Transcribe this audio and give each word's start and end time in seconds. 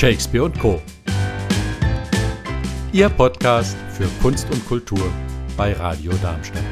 Shakespeare 0.00 0.44
und 0.44 0.58
Co. 0.58 0.80
Ihr 2.90 3.10
Podcast 3.10 3.76
für 3.92 4.08
Kunst 4.22 4.50
und 4.50 4.66
Kultur 4.66 5.12
bei 5.58 5.74
Radio 5.74 6.10
Darmstadt. 6.22 6.62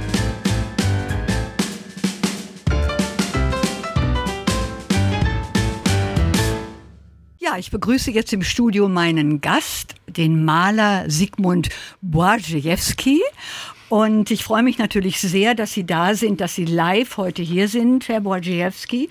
Ja, 7.39 7.59
ich 7.59 7.71
begrüße 7.71 8.11
jetzt 8.13 8.33
im 8.33 8.43
Studio 8.43 8.89
meinen 8.89 9.43
Gast, 9.43 9.97
den 10.07 10.47
Maler 10.47 11.11
Sigmund 11.11 11.69
Błażejewski. 12.01 13.19
Und 13.91 14.31
ich 14.31 14.43
freue 14.43 14.63
mich 14.63 14.79
natürlich 14.79 15.21
sehr, 15.21 15.55
dass 15.55 15.73
Sie 15.73 15.85
da 15.85 16.15
sind, 16.15 16.41
dass 16.41 16.55
Sie 16.55 16.65
live 16.65 17.19
heute 17.19 17.43
hier 17.43 17.69
sind, 17.69 18.09
Herr 18.09 18.21
Błażejewski. 18.21 19.09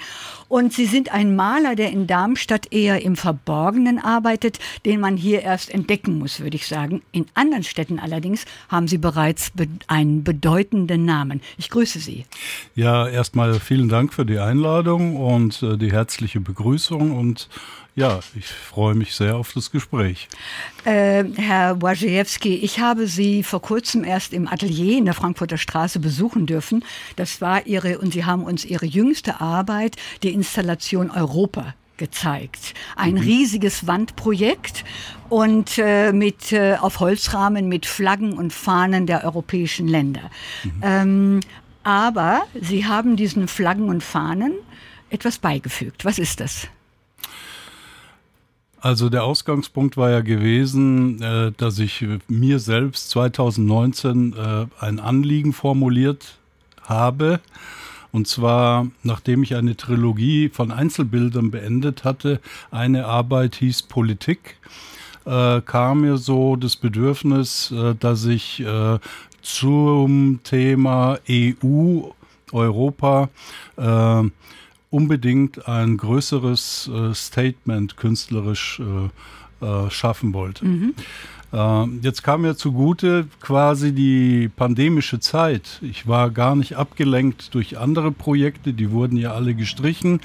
Und 0.50 0.74
Sie 0.74 0.86
sind 0.86 1.12
ein 1.12 1.36
Maler, 1.36 1.76
der 1.76 1.92
in 1.92 2.08
Darmstadt 2.08 2.72
eher 2.72 3.04
im 3.04 3.16
Verborgenen 3.16 4.00
arbeitet, 4.00 4.60
den 4.86 5.00
man 5.00 5.18
hier 5.18 5.42
erst 5.42 5.70
entdecken 5.70 6.18
muss, 6.20 6.40
würde 6.40 6.56
ich 6.56 6.68
sagen. 6.68 7.02
In 7.12 7.26
anderen 7.34 7.64
Städten 7.64 8.00
allerdings 8.00 8.46
haben 8.70 8.88
Sie 8.88 8.98
bereits 8.98 9.52
be 9.52 9.68
einen 9.88 10.24
bedeutenden 10.24 11.06
Namen. 11.06 11.42
Ich 11.58 11.70
grüße 11.70 12.00
Sie. 12.00 12.26
Ja, 12.76 13.08
erstmal 13.08 13.60
vielen 13.60 13.90
Dank 13.90 14.14
für 14.14 14.26
die 14.26 14.40
Einladung 14.40 15.18
und 15.18 15.62
äh, 15.62 15.78
die 15.78 15.92
herzliche 15.92 16.40
Begrüßung 16.40 17.12
und 17.12 17.50
ja, 17.98 18.20
ich 18.36 18.46
freue 18.46 18.94
mich 18.94 19.16
sehr 19.16 19.36
auf 19.38 19.54
das 19.54 19.72
Gespräch. 19.72 20.28
Äh, 20.86 21.24
Herr 21.36 21.74
Błażejewski, 21.74 22.60
ich 22.62 22.80
habe 22.80 23.08
Sie 23.08 23.42
vor 23.42 23.60
kurzem 23.60 24.04
erst 24.04 24.34
im 24.34 24.48
Atelier 24.48 25.00
in 25.00 25.06
der 25.06 25.16
Frankfurter 25.16 25.58
Straße 25.58 26.00
besuchen 26.00 26.46
dürfen. 26.46 26.86
Das 27.16 27.42
war 27.42 27.66
Ihre, 27.66 27.98
und 27.98 28.14
Sie 28.14 28.24
haben 28.24 28.44
uns 28.44 28.66
Ihre 28.66 28.86
jüngste 28.86 29.42
Arbeit, 29.42 29.96
die 30.22 30.30
Installation 30.38 31.10
Europa 31.12 31.74
gezeigt. 31.98 32.74
Ein 32.96 33.16
mhm. 33.16 33.22
riesiges 33.22 33.88
Wandprojekt 33.88 34.86
und 35.30 35.78
äh, 35.78 36.12
mit 36.14 36.52
äh, 36.52 36.76
auf 36.80 37.00
Holzrahmen 37.00 37.68
mit 37.68 37.86
Flaggen 37.86 38.34
und 38.34 38.54
Fahnen 38.54 39.08
der 39.08 39.24
europäischen 39.26 39.88
Länder. 39.88 40.30
Mhm. 40.64 40.72
Ähm, 40.84 41.40
aber 41.84 42.42
Sie 42.60 42.86
haben 42.86 43.16
diesen 43.16 43.48
Flaggen 43.48 43.90
und 43.90 44.04
Fahnen 44.04 44.54
etwas 45.10 45.40
beigefügt. 45.40 46.06
Was 46.06 46.20
ist 46.20 46.40
das? 46.40 46.68
Also 48.80 49.10
der 49.10 49.24
Ausgangspunkt 49.24 49.98
war 49.98 50.12
ja 50.12 50.22
gewesen, 50.22 51.22
äh, 51.22 51.52
dass 51.58 51.80
ich 51.80 52.06
mir 52.28 52.60
selbst 52.60 53.10
2019 53.10 54.34
äh, 54.34 54.66
ein 54.80 55.00
Anliegen 55.00 55.52
formuliert 55.52 56.38
habe. 56.84 57.40
Und 58.12 58.28
zwar, 58.28 58.88
nachdem 59.04 59.44
ich 59.44 59.56
eine 59.56 59.76
Trilogie 59.76 60.50
von 60.50 60.72
Einzelbildern 60.72 61.52
beendet 61.52 62.04
hatte, 62.04 62.40
eine 62.72 63.06
Arbeit 63.06 63.56
hieß 63.56 63.84
Politik, 63.84 64.58
äh, 65.26 65.62
kam 65.62 66.02
mir 66.02 66.18
so 66.18 66.56
das 66.56 66.76
Bedürfnis, 66.76 67.72
äh, 67.72 67.96
dass 67.96 68.26
ich 68.26 68.62
äh, 68.62 69.00
zum 69.42 70.40
Thema 70.44 71.20
EU, 71.30 72.02
Europa, 72.52 73.30
äh, 73.76 74.24
unbedingt 74.90 75.68
ein 75.68 75.98
größeres 75.98 76.90
äh, 76.94 77.14
Statement 77.14 77.98
künstlerisch 77.98 78.80
äh, 78.80 79.10
schaffen 79.90 80.34
wollte. 80.34 80.66
Mhm. 80.66 80.94
Äh, 81.54 81.86
jetzt 82.02 82.24
kam 82.24 82.42
mir 82.42 82.56
zugute 82.56 83.28
quasi 83.40 83.94
die 83.94 84.50
pandemische 84.50 85.20
Zeit. 85.20 85.80
Ich 85.82 86.08
war 86.08 86.30
gar 86.30 86.56
nicht 86.56 86.76
abgelenkt 86.76 87.54
durch 87.54 87.78
andere 87.78 88.12
Projekte, 88.12 88.74
die 88.74 88.92
wurden 88.92 89.18
ja 89.18 89.34
alle 89.34 89.54
gestrichen 89.54 90.20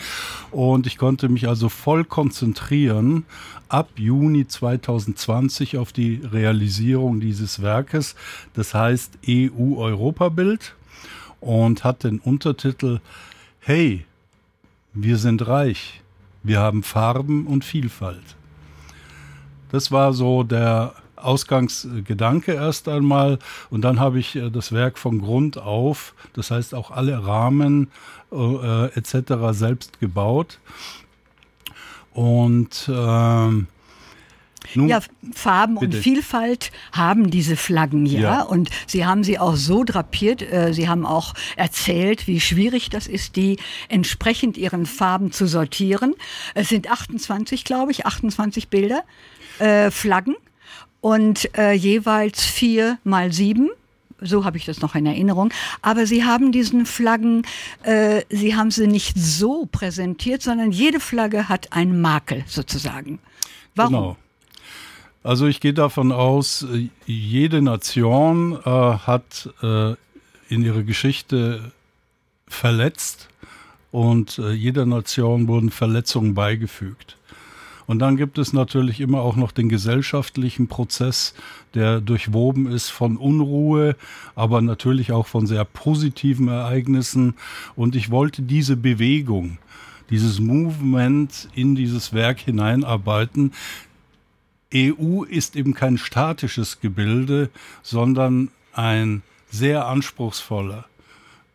und 0.50 0.86
ich 0.86 0.98
konnte 0.98 1.28
mich 1.28 1.48
also 1.48 1.68
voll 1.68 2.04
konzentrieren 2.04 3.24
ab 3.68 3.88
Juni 3.96 4.46
2020 4.46 5.78
auf 5.78 5.92
die 5.92 6.20
Realisierung 6.30 7.20
dieses 7.20 7.62
Werkes, 7.62 8.16
das 8.52 8.74
heißt 8.74 9.18
EU-Europabild 9.26 10.74
und 11.40 11.84
hat 11.84 12.04
den 12.04 12.18
Untertitel 12.18 13.00
Hey, 13.60 14.04
wir 14.92 15.16
sind 15.16 15.46
reich. 15.46 16.02
Wir 16.42 16.58
haben 16.58 16.82
Farben 16.82 17.46
und 17.46 17.64
Vielfalt. 17.64 18.36
Das 19.70 19.92
war 19.92 20.12
so 20.12 20.42
der 20.42 20.92
Ausgangsgedanke 21.22 22.52
erst 22.52 22.88
einmal. 22.88 23.38
Und 23.70 23.82
dann 23.82 24.00
habe 24.00 24.18
ich 24.18 24.36
äh, 24.36 24.50
das 24.50 24.72
Werk 24.72 24.98
von 24.98 25.20
Grund 25.20 25.58
auf, 25.58 26.14
das 26.34 26.50
heißt 26.50 26.74
auch 26.74 26.90
alle 26.90 27.26
Rahmen 27.26 27.90
äh, 28.32 28.86
etc. 28.94 29.34
selbst 29.50 30.00
gebaut. 30.00 30.58
Und 32.12 32.88
äh, 32.88 33.64
nun, 34.74 34.88
ja, 34.88 35.00
Farben 35.34 35.78
bitte. 35.78 35.96
und 35.96 36.02
Vielfalt 36.02 36.70
haben 36.92 37.30
diese 37.30 37.56
Flaggen 37.56 38.06
ja. 38.06 38.20
ja. 38.20 38.42
Und 38.42 38.70
Sie 38.86 39.04
haben 39.04 39.24
sie 39.24 39.38
auch 39.38 39.56
so 39.56 39.84
drapiert. 39.84 40.42
Äh, 40.42 40.72
sie 40.72 40.88
haben 40.88 41.04
auch 41.04 41.34
erzählt, 41.56 42.26
wie 42.26 42.40
schwierig 42.40 42.90
das 42.90 43.06
ist, 43.06 43.36
die 43.36 43.58
entsprechend 43.88 44.56
ihren 44.56 44.86
Farben 44.86 45.32
zu 45.32 45.46
sortieren. 45.46 46.14
Es 46.54 46.68
sind 46.68 46.90
28, 46.90 47.64
glaube 47.64 47.92
ich, 47.92 48.06
28 48.06 48.68
Bilder, 48.68 49.04
äh, 49.58 49.90
Flaggen 49.90 50.36
und 51.02 51.50
äh, 51.58 51.72
jeweils 51.72 52.42
vier 52.42 52.98
mal 53.04 53.30
sieben 53.30 53.68
so 54.24 54.44
habe 54.44 54.56
ich 54.56 54.64
das 54.64 54.80
noch 54.80 54.94
in 54.94 55.04
Erinnerung. 55.04 55.52
Aber 55.82 56.06
Sie 56.06 56.24
haben 56.24 56.52
diesen 56.52 56.86
Flaggen, 56.86 57.42
äh, 57.82 58.22
Sie 58.28 58.54
haben 58.54 58.70
sie 58.70 58.86
nicht 58.86 59.18
so 59.18 59.66
präsentiert, 59.66 60.42
sondern 60.42 60.70
jede 60.70 61.00
Flagge 61.00 61.48
hat 61.48 61.72
einen 61.72 62.00
Makel 62.00 62.44
sozusagen. 62.46 63.18
Warum? 63.74 63.92
Genau. 63.92 64.16
Also 65.24 65.46
ich 65.46 65.60
gehe 65.60 65.74
davon 65.74 66.10
aus, 66.10 66.66
jede 67.06 67.62
Nation 67.62 68.58
äh, 68.64 68.70
hat 68.70 69.50
äh, 69.62 69.94
in 70.48 70.64
ihrer 70.64 70.82
Geschichte 70.82 71.72
verletzt 72.48 73.28
und 73.92 74.38
äh, 74.38 74.50
jeder 74.50 74.84
Nation 74.84 75.46
wurden 75.46 75.70
Verletzungen 75.70 76.34
beigefügt. 76.34 77.16
Und 77.86 77.98
dann 77.98 78.16
gibt 78.16 78.38
es 78.38 78.52
natürlich 78.52 79.00
immer 79.00 79.20
auch 79.20 79.36
noch 79.36 79.52
den 79.52 79.68
gesellschaftlichen 79.68 80.68
Prozess, 80.68 81.34
der 81.74 82.00
durchwoben 82.00 82.66
ist 82.66 82.90
von 82.90 83.16
Unruhe, 83.16 83.96
aber 84.34 84.60
natürlich 84.62 85.12
auch 85.12 85.26
von 85.26 85.46
sehr 85.46 85.64
positiven 85.64 86.48
Ereignissen. 86.48 87.34
Und 87.76 87.96
ich 87.96 88.10
wollte 88.10 88.42
diese 88.42 88.76
Bewegung, 88.76 89.58
dieses 90.10 90.40
Movement 90.40 91.48
in 91.54 91.74
dieses 91.74 92.12
Werk 92.12 92.40
hineinarbeiten, 92.40 93.52
EU 94.74 95.24
ist 95.24 95.56
eben 95.56 95.74
kein 95.74 95.98
statisches 95.98 96.80
Gebilde, 96.80 97.50
sondern 97.82 98.48
ein 98.72 99.22
sehr 99.50 99.86
anspruchsvoller 99.86 100.86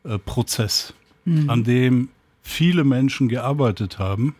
äh, 0.03 0.19
Prozess, 0.19 0.93
mhm. 1.25 1.49
an 1.49 1.63
dem 1.63 2.09
viele 2.43 2.83
Menschen 2.83 3.27
gearbeitet 3.27 3.97
haben 3.97 4.35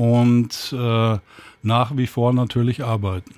und 0.00 0.72
äh, 0.72 1.18
nach 1.62 1.94
wie 1.94 2.06
vor 2.06 2.32
natürlich 2.32 2.82
arbeiten. 2.82 3.34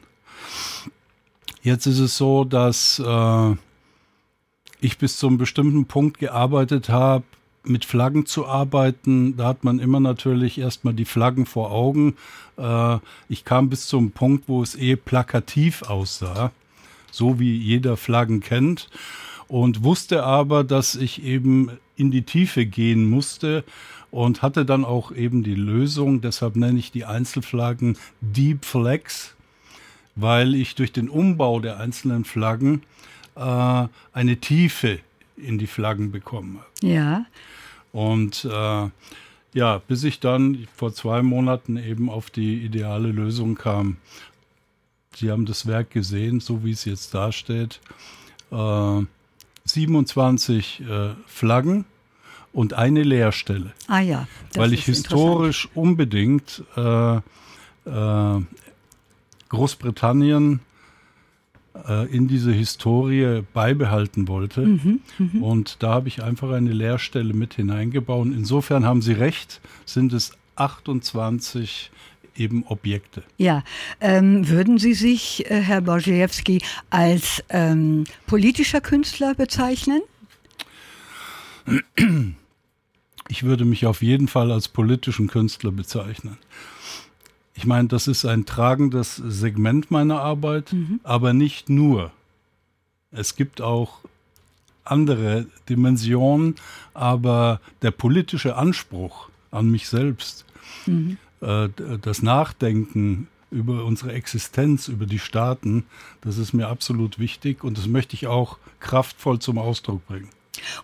Jetzt 1.61 1.87
ist 1.87 1.99
es 1.99 2.17
so, 2.17 2.45
dass 2.45 3.03
äh, 3.05 3.57
ich 4.81 4.97
bis 4.97 5.19
zu 5.19 5.27
einem 5.27 5.39
bestimmten 5.39 5.87
Punkt 5.87 6.19
gearbeitet 6.21 6.89
habe, 6.89 7.25
mit 7.65 7.85
Flaggen 7.85 8.27
zu 8.27 8.47
arbeiten, 8.47 9.37
da 9.37 9.47
hat 9.47 9.65
man 9.65 9.81
immer 9.81 9.99
natürlich 9.99 10.57
erstmal 10.57 10.95
die 10.95 11.05
Flaggen 11.05 11.47
vor 11.47 11.73
Augen. 11.73 12.15
Äh, 12.57 12.99
ich 13.29 13.45
kam 13.45 13.69
bis 13.69 13.89
zum 13.89 14.13
Punkt, 14.13 14.45
wo 14.47 14.63
es 14.63 14.77
eh 14.77 14.95
plakativ 14.95 15.83
aussah, 15.83 16.53
so 17.11 17.41
wie 17.41 17.57
jeder 17.57 17.97
Flaggen 17.97 18.39
kennt, 18.39 18.89
und 19.49 19.83
wusste 19.83 20.23
aber, 20.23 20.63
dass 20.63 20.95
ich 20.95 21.25
eben 21.25 21.73
in 22.03 22.11
die 22.11 22.23
Tiefe 22.23 22.67
gehen 22.67 23.09
musste 23.09 23.65
und 24.11 24.43
hatte 24.43 24.67
dann 24.67 24.85
auch 24.85 25.13
eben 25.13 25.43
die 25.43 25.55
Lösung, 25.55 26.21
deshalb 26.21 26.57
nenne 26.57 26.79
ich 26.79 26.91
die 26.91 27.07
Einzelflaggen 27.07 27.97
Deep 28.21 28.65
Flags, 28.65 29.35
weil 30.17 30.55
ich 30.55 30.75
durch 30.75 30.93
den 30.93 31.09
Umbau 31.09 31.61
der 31.61 31.79
einzelnen 31.79 32.25
Flaggen 32.25 32.83
äh, 33.37 33.87
eine 34.13 34.37
Tiefe 34.37 34.99
in 35.37 35.59
die 35.59 35.67
Flaggen 35.67 36.13
bekommen 36.13 36.59
habe. 36.59 36.93
Ja. 36.93 37.25
Und 37.93 38.45
äh, 38.45 38.91
ja, 39.55 39.79
bis 39.87 40.05
ich 40.05 40.21
dann 40.21 40.67
vor 40.75 40.93
zwei 40.93 41.23
Monaten 41.23 41.77
eben 41.77 42.11
auf 42.11 42.31
die 42.31 42.65
ideale 42.65 43.13
Lösung 43.13 43.55
kam. 43.55 43.97
Sie 45.15 45.31
haben 45.31 45.47
das 45.47 45.67
Werk 45.67 45.91
gesehen, 45.91 46.41
so 46.41 46.65
wie 46.65 46.73
es 46.73 46.85
jetzt 46.85 47.15
dasteht. 47.15 47.81
Äh, 48.51 49.01
27 49.65 50.83
äh, 50.83 51.11
Flaggen 51.27 51.85
und 52.53 52.75
eine 52.75 53.03
Leerstelle. 53.03 53.73
Ah 53.89 54.01
ja. 54.01 54.27
Weil 54.55 54.73
ich 54.73 54.85
historisch 54.85 55.69
unbedingt 55.75 56.63
äh, 56.77 57.17
äh, 57.17 58.41
Großbritannien 59.49 60.61
äh, 61.89 62.07
in 62.15 62.29
diese 62.29 62.53
Historie 62.53 63.43
beibehalten 63.53 64.29
wollte. 64.29 64.61
Mhm, 64.63 65.01
mh. 65.19 65.45
Und 65.45 65.83
da 65.83 65.95
habe 65.95 66.09
ich 66.09 66.23
einfach 66.23 66.51
eine 66.51 66.73
Leerstelle 66.73 67.33
mit 67.35 67.55
hineingebaut. 67.55 68.27
Insofern 68.27 68.85
haben 68.85 69.03
Sie 69.03 69.13
recht, 69.13 69.61
sind 69.87 70.13
es 70.13 70.33
28 70.57 71.91
eben 72.37 72.65
Objekte. 72.67 73.23
Ja, 73.37 73.63
ähm, 74.01 74.49
würden 74.49 74.79
Sie 74.79 74.95
sich, 74.95 75.51
äh, 75.51 75.61
Herr 75.61 75.81
Borziewski, 75.83 76.63
als 76.91 77.43
ähm, 77.49 78.05
politischer 78.27 78.81
Künstler 78.81 79.35
bezeichnen? 79.35 80.03
Ich 83.29 83.45
würde 83.45 83.65
mich 83.65 83.87
auf 83.87 84.03
jeden 84.03 84.29
Fall 84.29 84.51
als 84.51 84.69
politischen 84.69 85.29
Künstler 85.29 85.73
bezeichnen. 85.73 86.39
Ich 87.55 87.67
meine, 87.67 87.89
das 87.89 88.09
ist 88.09 88.25
ein 88.25 88.47
tragendes 88.47 89.17
Segment 89.17 89.91
meiner 89.91 90.21
Arbeit, 90.21 90.73
mhm. 90.73 91.01
aber 91.03 91.33
nicht 91.33 91.69
nur. 91.69 92.13
Es 93.11 93.37
gibt 93.37 93.61
auch 93.61 93.99
andere 94.85 95.47
Dimensionen, 95.69 96.57
aber 96.95 97.61
der 97.83 97.91
politische 97.91 98.57
Anspruch 98.57 99.29
an 99.51 99.71
mich 99.71 99.89
selbst, 99.89 100.45
mhm. 100.87 101.19
äh, 101.41 101.69
das 102.01 102.23
Nachdenken 102.23 103.29
über 103.51 103.85
unsere 103.85 104.13
Existenz, 104.13 104.89
über 104.89 105.07
die 105.07 105.19
Staaten, 105.19 105.85
das 106.23 106.39
ist 106.39 106.55
mir 106.55 106.69
absolut 106.69 107.19
wichtig 107.19 107.63
und 107.63 107.77
das 107.77 107.87
möchte 107.87 108.15
ich 108.15 108.27
auch 108.27 108.59
kraftvoll 108.81 109.39
zum 109.39 109.59
Ausdruck 109.59 110.07
bringen. 110.07 110.31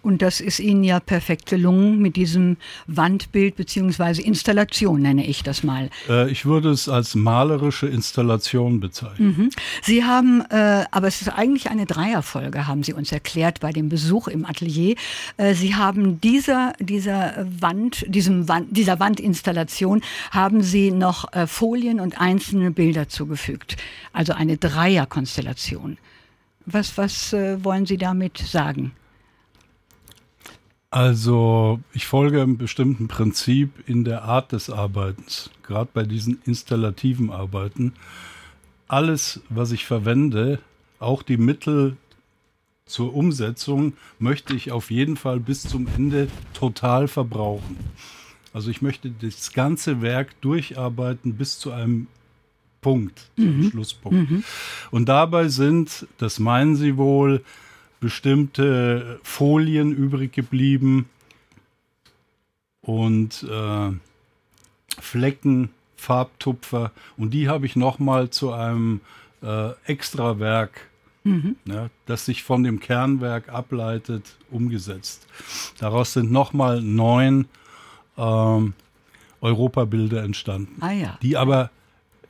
Und 0.00 0.22
das 0.22 0.40
ist 0.40 0.60
Ihnen 0.60 0.82
ja 0.82 0.98
perfekt 1.00 1.46
gelungen 1.46 1.98
mit 2.00 2.16
diesem 2.16 2.56
Wandbild 2.86 3.56
bzw. 3.56 4.22
Installation, 4.22 5.02
nenne 5.02 5.26
ich 5.26 5.42
das 5.42 5.62
mal. 5.62 5.90
Äh, 6.08 6.30
ich 6.30 6.46
würde 6.46 6.70
es 6.70 6.88
als 6.88 7.14
malerische 7.14 7.86
Installation 7.86 8.80
bezeichnen. 8.80 9.36
Mhm. 9.36 9.50
Sie 9.82 10.04
haben, 10.04 10.42
äh, 10.50 10.84
aber 10.90 11.06
es 11.06 11.20
ist 11.20 11.28
eigentlich 11.28 11.70
eine 11.70 11.86
Dreierfolge, 11.86 12.66
haben 12.66 12.82
Sie 12.82 12.94
uns 12.94 13.12
erklärt 13.12 13.60
bei 13.60 13.72
dem 13.72 13.88
Besuch 13.88 14.28
im 14.28 14.46
Atelier. 14.46 14.96
Äh, 15.36 15.54
Sie 15.54 15.74
haben 15.74 16.20
dieser, 16.20 16.72
dieser 16.80 17.46
Wand, 17.60 18.04
diesem 18.08 18.48
Wand, 18.48 18.74
dieser 18.76 18.98
Wandinstallation 19.00 20.02
haben 20.30 20.62
Sie 20.62 20.90
noch 20.90 21.32
äh, 21.32 21.46
Folien 21.46 22.00
und 22.00 22.18
einzelne 22.20 22.70
Bilder 22.70 23.08
zugefügt. 23.08 23.76
Also 24.12 24.32
eine 24.32 24.56
Dreierkonstellation. 24.56 25.98
Was, 26.64 26.96
was 26.96 27.32
äh, 27.32 27.62
wollen 27.64 27.86
Sie 27.86 27.96
damit 27.98 28.38
sagen? 28.38 28.92
Also 30.90 31.80
ich 31.92 32.06
folge 32.06 32.40
einem 32.40 32.56
bestimmten 32.56 33.08
Prinzip 33.08 33.70
in 33.86 34.04
der 34.04 34.22
Art 34.24 34.52
des 34.52 34.70
Arbeitens, 34.70 35.50
gerade 35.62 35.90
bei 35.92 36.04
diesen 36.04 36.40
installativen 36.44 37.30
Arbeiten. 37.30 37.92
Alles, 38.86 39.42
was 39.50 39.72
ich 39.72 39.84
verwende, 39.84 40.60
auch 40.98 41.22
die 41.22 41.36
Mittel 41.36 41.96
zur 42.86 43.14
Umsetzung, 43.14 43.92
möchte 44.18 44.54
ich 44.54 44.72
auf 44.72 44.90
jeden 44.90 45.18
Fall 45.18 45.40
bis 45.40 45.62
zum 45.62 45.86
Ende 45.94 46.28
total 46.54 47.06
verbrauchen. 47.06 47.76
Also 48.54 48.70
ich 48.70 48.80
möchte 48.80 49.10
das 49.10 49.52
ganze 49.52 50.00
Werk 50.00 50.40
durcharbeiten 50.40 51.34
bis 51.34 51.58
zu 51.58 51.70
einem 51.70 52.06
Punkt, 52.80 53.30
zum 53.36 53.58
mhm. 53.58 53.70
Schlusspunkt. 53.70 54.30
Mhm. 54.30 54.44
Und 54.90 55.06
dabei 55.06 55.48
sind, 55.48 56.06
das 56.16 56.38
meinen 56.38 56.76
Sie 56.76 56.96
wohl, 56.96 57.44
bestimmte 58.00 59.20
Folien 59.22 59.92
übrig 59.92 60.32
geblieben 60.32 61.08
und 62.80 63.42
äh, 63.42 63.90
Flecken, 65.00 65.70
Farbtupfer 65.96 66.92
und 67.16 67.30
die 67.34 67.48
habe 67.48 67.66
ich 67.66 67.76
nochmal 67.76 68.30
zu 68.30 68.52
einem 68.52 69.00
äh, 69.42 69.70
Extrawerk, 69.84 70.88
mhm. 71.24 71.56
ja, 71.64 71.90
das 72.06 72.24
sich 72.24 72.42
von 72.42 72.62
dem 72.62 72.80
Kernwerk 72.80 73.48
ableitet, 73.48 74.36
umgesetzt. 74.50 75.26
Daraus 75.78 76.12
sind 76.12 76.30
nochmal 76.30 76.80
neun 76.80 77.46
ähm, 78.16 78.74
Europabilder 79.40 80.22
entstanden, 80.22 80.80
ah, 80.80 80.90
ja. 80.92 81.18
die 81.22 81.36
aber 81.36 81.70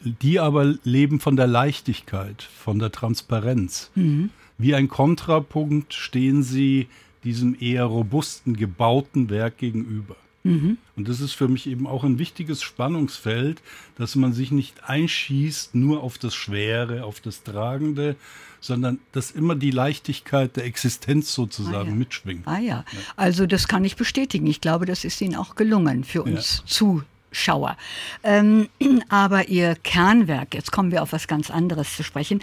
die 0.01 0.39
aber 0.39 0.75
leben 0.85 1.21
von 1.21 1.37
der 1.37 1.47
Leichtigkeit, 1.47 2.43
von 2.43 2.79
der 2.79 2.93
Transparenz. 2.93 3.91
Mhm. 3.95 4.31
Wie 4.59 4.75
ein 4.75 4.89
Kontrapunkt 4.89 5.95
stehen 5.95 6.43
sie 6.43 6.89
diesem 7.25 7.57
eher 7.59 7.85
robusten, 7.85 8.57
gebauten 8.57 9.31
Werk 9.31 9.59
gegenüber. 9.59 10.17
Mhm. 10.45 10.79
Und 10.97 11.09
das 11.09 11.21
ist 11.21 11.33
für 11.33 11.49
mich 11.49 11.67
eben 11.67 11.87
auch 11.87 12.05
ein 12.05 12.19
wichtiges 12.19 12.63
Spannungsfeld, 12.63 13.61
dass 13.97 14.15
man 14.15 14.33
sich 14.33 14.51
nicht 14.51 14.89
einschießt 14.89 15.75
nur 15.75 16.03
auf 16.03 16.19
das 16.19 16.35
Schwere, 16.35 17.05
auf 17.05 17.21
das 17.21 17.43
Tragende, 17.43 18.17
sondern 18.61 18.99
dass 19.13 19.31
immer 19.31 19.55
die 19.55 19.71
Leichtigkeit 19.71 20.57
der 20.57 20.65
Existenz 20.65 21.35
sozusagen 21.35 21.89
ah, 21.89 21.93
ja. 21.93 21.97
mitschwingt. 21.97 22.47
Ah 22.47 22.59
ja. 22.59 22.67
ja. 22.67 22.85
also 23.17 23.47
das 23.47 23.69
kann 23.69 23.85
ich 23.85 23.97
bestätigen. 23.97 24.47
Ich 24.47 24.61
glaube, 24.61 24.87
das 24.87 25.05
ist 25.05 25.21
Ihnen 25.21 25.37
auch 25.37 25.55
gelungen 25.55 26.05
für 26.05 26.23
uns 26.23 26.59
ja. 26.59 26.67
zu 26.67 27.03
Schauer. 27.31 27.77
Ähm, 28.23 28.69
aber 29.09 29.49
Ihr 29.49 29.77
Kernwerk, 29.83 30.55
jetzt 30.55 30.73
kommen 30.73 30.91
wir 30.91 31.03
auf 31.03 31.13
was 31.13 31.29
ganz 31.29 31.51
anderes 31.51 31.97
zu 31.97 32.03
sprechen, 32.03 32.41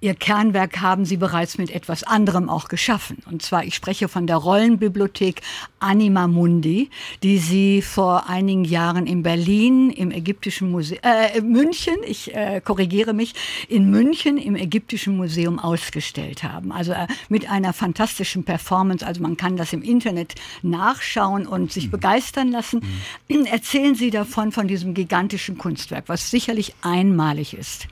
Ihr 0.00 0.14
Kernwerk 0.14 0.80
haben 0.80 1.04
Sie 1.04 1.16
bereits 1.16 1.58
mit 1.58 1.70
etwas 1.70 2.02
anderem 2.02 2.48
auch 2.48 2.68
geschaffen. 2.68 3.18
Und 3.30 3.42
zwar, 3.42 3.64
ich 3.64 3.74
spreche 3.74 4.08
von 4.08 4.26
der 4.26 4.36
Rollenbibliothek 4.36 5.40
Anima 5.80 6.26
Mundi, 6.28 6.90
die 7.22 7.38
Sie 7.38 7.82
vor 7.82 8.28
einigen 8.28 8.64
Jahren 8.64 9.06
in 9.06 9.22
Berlin 9.22 9.90
im 9.90 10.10
ägyptischen 10.10 10.70
Museum, 10.70 11.00
äh, 11.02 11.40
München, 11.40 11.96
ich 12.06 12.34
äh, 12.34 12.60
korrigiere 12.60 13.14
mich, 13.14 13.34
in 13.68 13.90
München 13.90 14.36
im 14.36 14.54
ägyptischen 14.54 15.16
Museum 15.16 15.58
ausgestellt 15.58 16.42
haben. 16.42 16.72
Also 16.72 16.92
äh, 16.92 17.06
mit 17.28 17.50
einer 17.50 17.72
fantastischen 17.72 18.44
Performance. 18.44 19.04
Also 19.04 19.22
man 19.22 19.36
kann 19.36 19.56
das 19.56 19.72
im 19.72 19.82
Internet 19.82 20.34
nachschauen 20.62 21.46
und 21.46 21.72
sich 21.72 21.86
mhm. 21.86 21.92
begeistern 21.92 22.50
lassen. 22.50 22.82
Mhm. 23.28 23.46
Erzählen 23.46 23.94
Sie 23.94 24.10
davon 24.10 24.25
davon, 24.26 24.52
von 24.52 24.68
diesem 24.68 24.94
gigantischen 24.94 25.58
Kunstwerk, 25.58 26.08
was 26.08 26.30
sicherlich 26.30 26.74
einmalig 26.82 27.54
ist. 27.54 27.88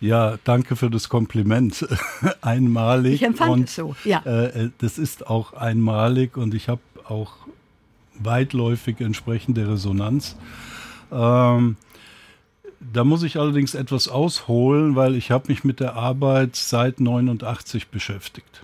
Ja, 0.00 0.38
danke 0.44 0.76
für 0.76 0.90
das 0.90 1.08
Kompliment. 1.08 1.86
einmalig. 2.42 3.14
Ich 3.14 3.22
empfand 3.22 3.52
und, 3.52 3.64
es 3.68 3.74
so, 3.74 3.96
ja. 4.04 4.20
Äh, 4.24 4.70
das 4.78 4.98
ist 4.98 5.26
auch 5.26 5.54
einmalig 5.54 6.36
und 6.36 6.54
ich 6.54 6.68
habe 6.68 6.80
auch 7.04 7.32
weitläufig 8.18 9.00
entsprechende 9.00 9.68
Resonanz. 9.68 10.36
Ähm, 11.10 11.76
da 12.80 13.04
muss 13.04 13.22
ich 13.22 13.38
allerdings 13.38 13.74
etwas 13.74 14.08
ausholen, 14.08 14.94
weil 14.94 15.14
ich 15.14 15.30
habe 15.30 15.48
mich 15.48 15.64
mit 15.64 15.80
der 15.80 15.94
Arbeit 15.94 16.54
seit 16.54 17.00
89 17.00 17.88
beschäftigt. 17.88 18.62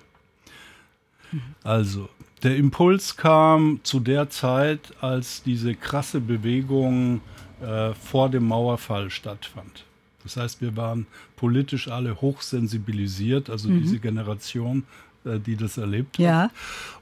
Mhm. 1.33 1.43
Also, 1.63 2.09
der 2.43 2.57
Impuls 2.57 3.17
kam 3.17 3.81
zu 3.83 4.01
der 4.01 4.31
Zeit, 4.31 4.81
als 5.01 5.43
diese 5.43 5.75
krasse 5.75 6.21
Bewegung 6.21 7.21
äh, 7.61 7.93
vor 7.95 8.31
dem 8.31 8.49
Mauerfall 8.49 9.11
stattfand. 9.11 9.85
Das 10.23 10.37
heißt, 10.37 10.61
wir 10.61 10.77
waren 10.77 11.07
politisch 11.37 11.89
alle 11.89 12.21
hochsensibilisiert, 12.21 13.51
also 13.51 13.69
mhm. 13.69 13.83
diese 13.83 13.99
Generation, 13.99 14.85
äh, 15.25 15.39
die 15.39 15.57
das 15.57 15.77
erlebt 15.79 16.19
hat. 16.19 16.25
Ja. 16.25 16.51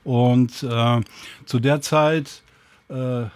Und 0.05 0.63
äh, 0.63 1.01
zu 1.47 1.61
der 1.61 1.81
Zeit 1.81 2.43
äh, 2.89 2.95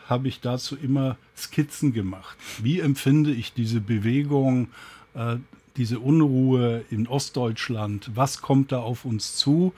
habe 0.09 0.29
ich 0.29 0.41
dazu 0.41 0.77
immer 0.77 1.17
Skizzen 1.37 1.93
gemacht. 1.93 2.37
Wie 2.63 2.81
empfinde 2.81 3.33
ich 3.33 3.53
diese 3.53 3.81
Bewegung, 3.81 4.69
äh, 5.15 5.37
diese 5.77 6.01
Unruhe 6.01 6.85
in 6.91 7.07
Ostdeutschland? 7.07 8.11
Was 8.15 8.41
kommt 8.43 8.73
da 8.73 8.79
auf 8.81 9.05
uns 9.05 9.37
zu? 9.37 9.73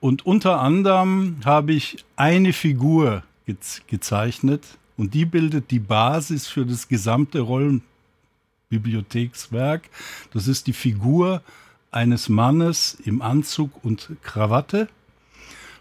Und 0.00 0.26
unter 0.26 0.60
anderem 0.60 1.36
habe 1.44 1.72
ich 1.72 2.04
eine 2.16 2.52
Figur 2.52 3.22
ge 3.46 3.56
gezeichnet 3.86 4.64
und 4.96 5.14
die 5.14 5.24
bildet 5.24 5.70
die 5.70 5.78
Basis 5.78 6.46
für 6.46 6.66
das 6.66 6.88
gesamte 6.88 7.40
Rollenbibliothekswerk. 7.40 9.88
Das 10.32 10.48
ist 10.48 10.66
die 10.66 10.72
Figur 10.72 11.42
eines 11.90 12.28
Mannes 12.28 12.98
im 13.04 13.22
Anzug 13.22 13.84
und 13.84 14.10
Krawatte, 14.22 14.88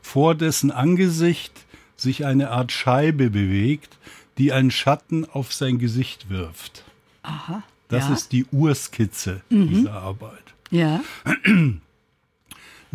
vor 0.01 0.35
dessen 0.35 0.71
Angesicht 0.71 1.65
sich 1.95 2.25
eine 2.25 2.51
Art 2.51 2.71
Scheibe 2.71 3.29
bewegt, 3.29 3.97
die 4.37 4.53
einen 4.53 4.71
Schatten 4.71 5.25
auf 5.25 5.53
sein 5.53 5.79
Gesicht 5.79 6.29
wirft. 6.29 6.83
Aha. 7.23 7.63
Das 7.87 8.07
ja. 8.07 8.13
ist 8.13 8.31
die 8.31 8.45
Urskizze 8.51 9.41
mhm. 9.49 9.69
dieser 9.69 9.93
Arbeit. 9.93 10.43
Ja. 10.71 11.01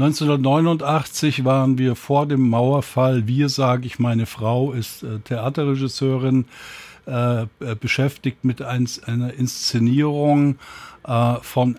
1989 0.03 1.45
waren 1.45 1.77
wir 1.77 1.95
vor 1.95 2.25
dem 2.25 2.49
Mauerfall. 2.49 3.29
Wir, 3.29 3.51
sage 3.51 3.87
ich, 3.87 3.99
meine 3.99 4.25
Frau 4.25 4.73
ist 4.73 5.03
äh, 5.03 5.19
Theaterregisseurin, 5.19 6.47
äh, 7.07 7.43
äh 7.43 7.47
beschäftigt 7.79 8.43
mit 8.43 8.63
ein, 8.63 8.89
einer 9.05 9.35
Inszenierung 9.35 10.57
äh, 11.07 11.35
von, 11.43 11.77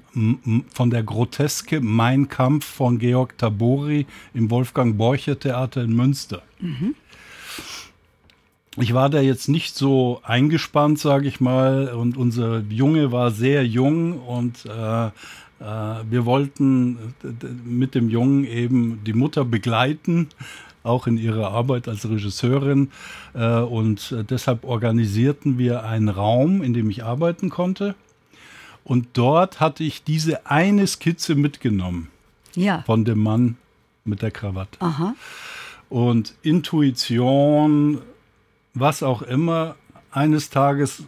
von 0.71 0.89
der 0.91 1.01
Groteske 1.01 1.81
Mein 1.81 2.27
Kampf 2.27 2.65
von 2.65 2.99
Georg 2.99 3.39
Tabori 3.39 4.05
im 4.35 4.51
Wolfgang 4.51 4.99
Borcher 4.99 5.39
Theater 5.39 5.81
in 5.81 5.95
Münster. 5.95 6.43
Mhm. 6.59 6.93
Ich 8.77 8.93
war 8.93 9.09
da 9.09 9.19
jetzt 9.19 9.49
nicht 9.49 9.75
so 9.75 10.21
eingespannt, 10.23 10.99
sage 10.99 11.27
ich 11.27 11.39
mal, 11.41 11.89
und 11.89 12.17
unser 12.17 12.59
Junge 12.69 13.11
war 13.11 13.31
sehr 13.31 13.65
jung 13.65 14.19
und 14.19 14.65
äh, 14.65 15.07
äh, 15.07 15.11
wir 15.61 16.25
wollten 16.25 17.13
mit 17.63 17.93
dem 17.93 18.09
Jungen 18.09 18.45
eben 18.45 19.03
die 19.03 19.13
Mutter 19.13 19.45
begleiten 19.45 20.29
auch 20.83 21.07
in 21.07 21.17
ihrer 21.17 21.51
Arbeit 21.51 21.87
als 21.87 22.07
Regisseurin. 22.09 22.91
Äh, 23.33 23.59
und 23.59 24.11
äh, 24.11 24.23
deshalb 24.23 24.63
organisierten 24.63 25.57
wir 25.57 25.83
einen 25.83 26.09
Raum, 26.09 26.61
in 26.61 26.73
dem 26.73 26.89
ich 26.89 27.03
arbeiten 27.03 27.49
konnte. 27.49 27.95
Und 28.83 29.09
dort 29.13 29.59
hatte 29.59 29.83
ich 29.83 30.03
diese 30.03 30.47
eine 30.47 30.87
Skizze 30.87 31.35
mitgenommen. 31.35 32.09
Ja. 32.55 32.81
Von 32.85 33.05
dem 33.05 33.21
Mann 33.21 33.57
mit 34.03 34.21
der 34.21 34.31
Krawatte. 34.31 34.81
Aha. 34.81 35.15
Und 35.89 36.33
Intuition, 36.41 38.01
was 38.73 39.03
auch 39.03 39.21
immer, 39.21 39.75
eines 40.09 40.49
Tages 40.49 41.03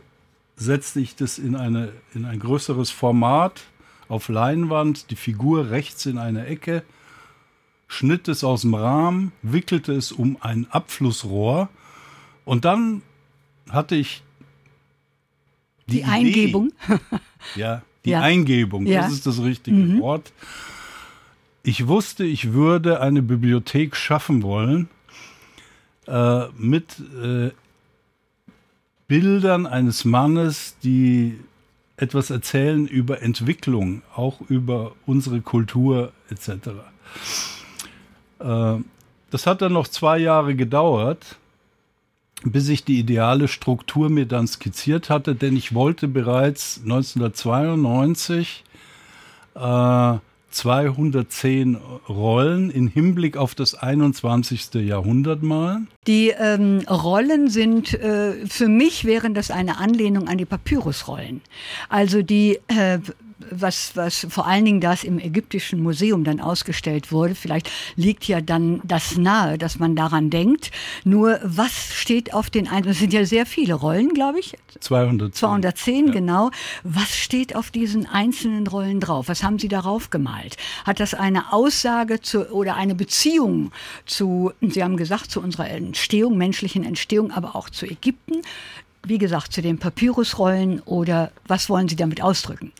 setzte 0.55 0.99
ich 0.99 1.15
das 1.15 1.39
in, 1.39 1.55
eine, 1.55 1.91
in 2.13 2.25
ein 2.25 2.39
größeres 2.39 2.91
Format 2.91 3.63
auf 4.07 4.29
Leinwand, 4.29 5.09
die 5.09 5.15
Figur 5.15 5.69
rechts 5.69 6.05
in 6.05 6.17
eine 6.17 6.45
Ecke, 6.45 6.83
schnitt 7.87 8.27
es 8.27 8.43
aus 8.43 8.61
dem 8.61 8.73
Rahmen, 8.73 9.31
wickelte 9.41 9.93
es 9.93 10.11
um 10.11 10.37
ein 10.41 10.67
Abflussrohr 10.69 11.69
und 12.45 12.65
dann 12.65 13.01
hatte 13.69 13.95
ich 13.95 14.23
die, 15.87 15.97
die 15.97 16.03
Eingebung. 16.05 16.71
ja, 17.55 17.81
die 18.05 18.11
ja. 18.11 18.21
Eingebung, 18.21 18.85
ja. 18.85 19.01
das 19.01 19.13
ist 19.13 19.25
das 19.25 19.41
richtige 19.41 19.77
mhm. 19.77 20.01
Wort. 20.01 20.31
Ich 21.63 21.87
wusste, 21.87 22.25
ich 22.25 22.53
würde 22.53 22.99
eine 22.99 23.21
Bibliothek 23.21 23.95
schaffen 23.95 24.43
wollen 24.43 24.89
äh, 26.07 26.47
mit 26.57 26.99
äh, 27.21 27.51
Bildern 29.07 29.65
eines 29.65 30.05
Mannes, 30.05 30.75
die 30.83 31.39
etwas 31.97 32.29
erzählen 32.29 32.87
über 32.87 33.21
Entwicklung, 33.21 34.01
auch 34.15 34.41
über 34.49 34.93
unsere 35.05 35.41
Kultur 35.41 36.11
etc. 36.29 36.69
Äh, 38.39 38.75
das 39.29 39.47
hat 39.47 39.61
dann 39.61 39.73
noch 39.73 39.87
zwei 39.87 40.17
Jahre 40.17 40.55
gedauert, 40.55 41.37
bis 42.43 42.69
ich 42.69 42.83
die 42.83 42.99
ideale 42.99 43.47
Struktur 43.47 44.09
mir 44.09 44.25
dann 44.25 44.47
skizziert 44.47 45.09
hatte, 45.09 45.35
denn 45.35 45.55
ich 45.55 45.73
wollte 45.73 46.07
bereits 46.07 46.81
1992 46.83 48.63
äh, 49.55 50.17
210 50.53 51.77
Rollen 52.07 52.69
in 52.69 52.87
Hinblick 52.87 53.37
auf 53.37 53.55
das 53.55 53.75
21. 53.75 54.75
Jahrhundert 54.75 55.43
malen? 55.43 55.87
Die 56.07 56.29
ähm, 56.29 56.81
Rollen 56.89 57.49
sind, 57.49 57.93
äh, 57.93 58.45
für 58.47 58.67
mich 58.67 59.05
wären 59.05 59.33
das 59.33 59.51
eine 59.51 59.79
Anlehnung 59.79 60.27
an 60.27 60.37
die 60.37 60.45
Papyrusrollen. 60.45 61.41
Also 61.89 62.21
die 62.21 62.59
äh, 62.67 62.99
was, 63.49 63.95
was 63.95 64.27
vor 64.29 64.47
allen 64.47 64.65
Dingen 64.65 64.81
das 64.81 65.03
im 65.03 65.19
Ägyptischen 65.19 65.81
Museum 65.81 66.23
dann 66.23 66.39
ausgestellt 66.39 67.11
wurde. 67.11 67.35
Vielleicht 67.35 67.69
liegt 67.95 68.27
ja 68.27 68.41
dann 68.41 68.81
das 68.83 69.17
nahe, 69.17 69.57
dass 69.57 69.79
man 69.79 69.95
daran 69.95 70.29
denkt. 70.29 70.71
Nur 71.03 71.39
was 71.43 71.93
steht 71.93 72.33
auf 72.33 72.49
den 72.49 72.67
einzelnen, 72.67 72.91
es 72.91 72.99
sind 72.99 73.13
ja 73.13 73.25
sehr 73.25 73.45
viele 73.45 73.73
Rollen, 73.73 74.13
glaube 74.13 74.39
ich. 74.39 74.55
210. 74.79 75.33
210, 75.33 76.07
ja. 76.07 76.11
genau. 76.13 76.51
Was 76.83 77.15
steht 77.15 77.55
auf 77.55 77.71
diesen 77.71 78.05
einzelnen 78.05 78.67
Rollen 78.67 78.99
drauf? 78.99 79.27
Was 79.27 79.43
haben 79.43 79.59
Sie 79.59 79.67
darauf 79.67 80.09
gemalt? 80.09 80.57
Hat 80.85 80.99
das 80.99 81.13
eine 81.13 81.53
Aussage 81.53 82.21
zu, 82.21 82.51
oder 82.51 82.75
eine 82.75 82.95
Beziehung 82.95 83.71
zu, 84.05 84.51
Sie 84.61 84.83
haben 84.83 84.97
gesagt, 84.97 85.31
zu 85.31 85.41
unserer 85.41 85.69
Entstehung, 85.69 86.37
menschlichen 86.37 86.83
Entstehung, 86.83 87.31
aber 87.31 87.55
auch 87.55 87.69
zu 87.69 87.85
Ägypten? 87.85 88.41
Wie 89.05 89.17
gesagt, 89.17 89.51
zu 89.51 89.61
den 89.61 89.79
Papyrusrollen 89.79 90.79
oder 90.81 91.31
was 91.45 91.69
wollen 91.69 91.89
Sie 91.89 91.97
damit 91.97 92.21
ausdrücken? 92.21 92.71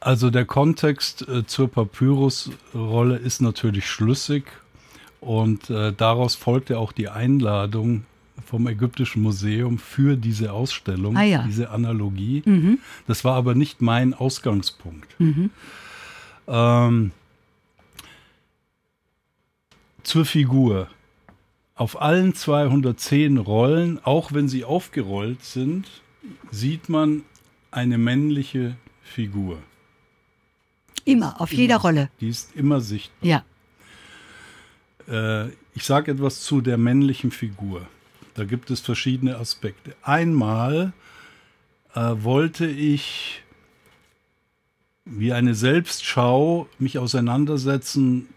Also 0.00 0.30
der 0.30 0.46
Kontext 0.46 1.28
äh, 1.28 1.46
zur 1.46 1.68
Papyrusrolle 1.68 3.16
ist 3.16 3.42
natürlich 3.42 3.86
schlüssig 3.86 4.44
und 5.20 5.68
äh, 5.68 5.92
daraus 5.92 6.34
folgte 6.34 6.78
auch 6.78 6.92
die 6.92 7.10
Einladung 7.10 8.06
vom 8.46 8.66
Ägyptischen 8.66 9.22
Museum 9.22 9.78
für 9.78 10.16
diese 10.16 10.52
Ausstellung, 10.52 11.16
ah, 11.16 11.22
ja. 11.22 11.44
diese 11.46 11.70
Analogie. 11.70 12.42
Mhm. 12.46 12.78
Das 13.06 13.24
war 13.24 13.34
aber 13.34 13.54
nicht 13.54 13.82
mein 13.82 14.14
Ausgangspunkt. 14.14 15.14
Mhm. 15.20 15.50
Ähm, 16.48 17.12
zur 20.02 20.24
Figur. 20.24 20.88
Auf 21.74 22.00
allen 22.00 22.34
210 22.34 23.38
Rollen, 23.38 24.00
auch 24.04 24.32
wenn 24.32 24.48
sie 24.48 24.64
aufgerollt 24.64 25.44
sind, 25.44 25.86
sieht 26.50 26.88
man 26.88 27.22
eine 27.70 27.98
männliche 27.98 28.76
Figur. 29.02 29.58
Immer, 31.04 31.40
auf 31.40 31.52
immer, 31.52 31.60
jeder 31.60 31.76
Rolle. 31.76 32.10
Die 32.20 32.28
ist 32.28 32.54
immer 32.54 32.80
sichtbar. 32.80 33.28
Ja. 33.28 33.44
Äh, 35.46 35.50
ich 35.74 35.84
sage 35.84 36.12
etwas 36.12 36.42
zu 36.42 36.60
der 36.60 36.78
männlichen 36.78 37.30
Figur. 37.30 37.86
Da 38.34 38.44
gibt 38.44 38.70
es 38.70 38.80
verschiedene 38.80 39.36
Aspekte. 39.36 39.94
Einmal 40.02 40.92
äh, 41.94 42.00
wollte 42.00 42.66
ich 42.66 43.42
wie 45.04 45.32
eine 45.32 45.54
Selbstschau 45.54 46.68
mich 46.78 46.98
auseinandersetzen 46.98 48.28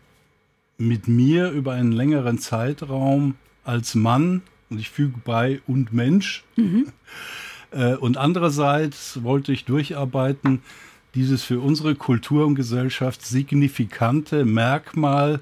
mit 0.77 1.07
mir 1.07 1.49
über 1.51 1.73
einen 1.73 1.91
längeren 1.91 2.39
Zeitraum 2.39 3.35
als 3.63 3.95
Mann 3.95 4.41
und 4.69 4.79
ich 4.79 4.89
füge 4.89 5.19
bei 5.23 5.61
und 5.67 5.93
Mensch. 5.93 6.43
Mhm. 6.55 6.87
Äh, 7.73 7.95
und 7.95 8.17
andererseits 8.17 9.23
wollte 9.23 9.51
ich 9.51 9.65
durcharbeiten, 9.65 10.61
dieses 11.15 11.43
für 11.43 11.59
unsere 11.59 11.95
Kultur 11.95 12.45
und 12.45 12.55
Gesellschaft 12.55 13.25
signifikante 13.25 14.45
Merkmal 14.45 15.41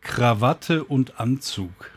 Krawatte 0.00 0.84
und 0.84 1.18
Anzug. 1.18 1.90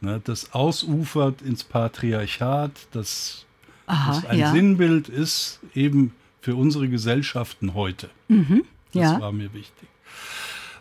Ne, 0.00 0.20
das 0.24 0.54
ausufert 0.54 1.42
ins 1.42 1.64
Patriarchat, 1.64 2.72
das, 2.92 3.46
Aha, 3.86 4.12
das 4.12 4.26
ein 4.26 4.38
ja. 4.38 4.52
Sinnbild 4.52 5.08
ist 5.08 5.60
eben 5.74 6.12
für 6.40 6.54
unsere 6.56 6.88
Gesellschaften 6.88 7.74
heute. 7.74 8.10
Mhm, 8.28 8.64
das 8.92 9.02
ja. 9.02 9.20
war 9.20 9.32
mir 9.32 9.52
wichtig. 9.52 9.88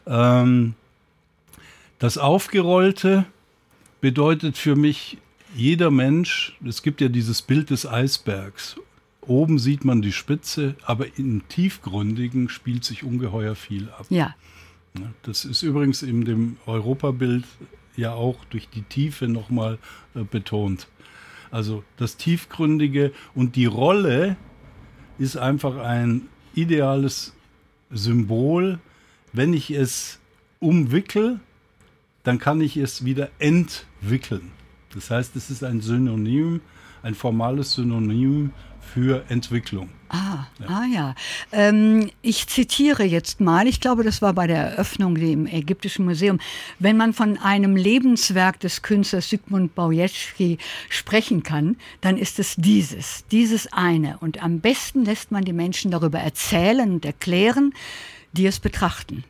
Ähm, 0.05 0.75
das 1.99 2.17
Aufgerollte 2.17 3.25
bedeutet 4.01 4.57
für 4.57 4.75
mich 4.75 5.17
jeder 5.55 5.91
Mensch, 5.91 6.57
es 6.65 6.81
gibt 6.83 7.01
ja 7.01 7.09
dieses 7.09 7.41
Bild 7.41 7.69
des 7.69 7.85
Eisbergs. 7.85 8.75
Oben 9.21 9.59
sieht 9.59 9.85
man 9.85 10.01
die 10.01 10.11
Spitze, 10.11 10.75
aber 10.83 11.17
im 11.17 11.47
Tiefgründigen 11.47 12.49
spielt 12.49 12.83
sich 12.83 13.03
ungeheuer 13.03 13.55
viel 13.55 13.89
ab. 13.89 14.05
Ja. 14.09 14.35
Das 15.23 15.45
ist 15.45 15.63
übrigens 15.63 16.03
in 16.03 16.25
dem 16.25 16.57
Europabild 16.65 17.45
ja 17.95 18.13
auch 18.13 18.43
durch 18.45 18.69
die 18.69 18.83
Tiefe 18.83 19.27
nochmal 19.27 19.79
äh, 20.15 20.23
betont. 20.23 20.87
Also 21.51 21.83
das 21.97 22.17
Tiefgründige 22.17 23.11
und 23.33 23.55
die 23.55 23.65
Rolle 23.65 24.35
ist 25.19 25.37
einfach 25.37 25.77
ein 25.77 26.23
ideales 26.55 27.33
Symbol. 27.91 28.79
Wenn 29.31 29.53
ich 29.53 29.71
es 29.71 30.19
umwickel, 30.59 31.39
dann 32.23 32.39
kann 32.39 32.61
ich 32.61 32.77
es 32.77 33.05
wieder 33.05 33.29
entwickeln. 33.39 34.51
Das 34.93 35.09
heißt, 35.09 35.35
es 35.35 35.49
ist 35.49 35.63
ein 35.63 35.81
Synonym, 35.81 36.61
ein 37.01 37.15
formales 37.15 37.73
Synonym 37.73 38.51
für 38.93 39.23
Entwicklung. 39.29 39.89
Ah, 40.09 40.45
ja. 40.59 40.67
ah 40.67 40.85
ja. 40.85 41.15
Ähm, 41.51 42.11
ich 42.21 42.47
zitiere 42.47 43.03
jetzt 43.03 43.41
mal, 43.41 43.67
ich 43.67 43.79
glaube, 43.79 44.03
das 44.03 44.21
war 44.21 44.33
bei 44.33 44.45
der 44.45 44.57
Eröffnung 44.57 45.15
im 45.15 45.47
Ägyptischen 45.47 46.05
Museum. 46.05 46.39
Wenn 46.77 46.97
man 46.97 47.13
von 47.13 47.37
einem 47.39 47.75
Lebenswerk 47.75 48.59
des 48.59 48.83
Künstlers 48.83 49.29
Sigmund 49.29 49.73
Baujetski 49.73 50.59
sprechen 50.89 51.41
kann, 51.41 51.77
dann 52.01 52.17
ist 52.17 52.37
es 52.37 52.55
dieses, 52.57 53.25
dieses 53.31 53.71
eine. 53.73 54.17
Und 54.19 54.43
am 54.43 54.59
besten 54.59 55.05
lässt 55.05 55.31
man 55.31 55.43
die 55.45 55.53
Menschen 55.53 55.89
darüber 55.89 56.19
erzählen 56.19 56.91
und 56.91 57.05
erklären, 57.05 57.73
die 58.33 58.45
es 58.45 58.59
betrachten. 58.59 59.23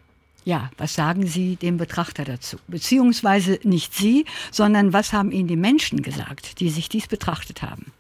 Ja, 0.46 0.70
was 0.78 0.94
sagen 0.94 1.26
Sie 1.26 1.56
dem 1.56 1.78
Betrachter 1.78 2.26
dazu? 2.26 2.58
Beziehungsweise 2.68 3.60
nicht 3.64 3.94
Sie, 3.94 4.26
sondern 4.52 4.92
was 4.92 5.14
haben 5.14 5.32
Ihnen 5.32 5.48
die 5.48 5.56
Menschen 5.56 6.02
gesagt, 6.02 6.60
die 6.60 6.70
sich 6.70 6.90
dies 6.90 7.08
betrachtet 7.08 7.62
haben? 7.62 7.92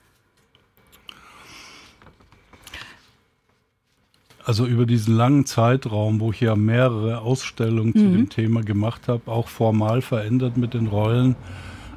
Also 4.46 4.66
über 4.66 4.86
diesen 4.86 5.16
langen 5.16 5.46
Zeitraum, 5.46 6.20
wo 6.20 6.32
ich 6.32 6.42
ja 6.42 6.58
mehrere 6.58 7.20
Ausstellungen 7.20 7.94
mhm. 7.96 8.00
zu 8.00 8.10
dem 8.10 8.30
Thema 8.30 8.62
gemacht 8.62 9.08
habe, 9.08 9.32
auch 9.32 9.48
formal 9.48 10.02
verändert 10.02 10.58
mit 10.58 10.74
den 10.74 10.88
Rollen, 10.88 11.38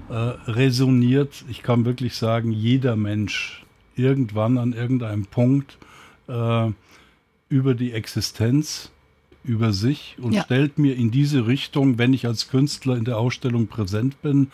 äh, 0.09 0.15
resoniert, 0.15 1.45
ich 1.49 1.65
kann 1.65 1.85
wirklich 1.85 2.15
sagen, 2.15 2.53
jeder 2.53 2.95
Mensch 2.95 3.65
irgendwann 3.97 4.59
an 4.59 4.73
irgendeinem 4.73 5.27
Punkt 5.27 5.79
äh, 6.29 6.71
über 7.49 7.75
die 7.75 7.93
Existenz 7.93 8.93
über 9.47 9.73
sich 9.73 10.17
und 10.21 10.33
ja. 10.33 10.43
stellt 10.43 10.79
mir 10.79 10.97
in 10.97 11.11
diese 11.11 11.47
Richtung, 11.47 11.99
wenn 11.99 12.13
ich 12.13 12.27
als 12.27 12.49
Künstler 12.49 12.97
in 12.97 13.05
der 13.05 13.19
Ausstellung 13.19 13.69
präsent 13.69 14.21
bin, 14.23 14.51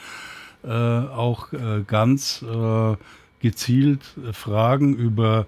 äh, 0.65 0.69
auch 0.69 1.53
äh, 1.53 1.83
ganz 1.87 2.43
äh, 2.43 2.97
gezielt 3.41 4.01
äh, 4.25 4.33
Fragen 4.33 4.95
über 4.95 5.47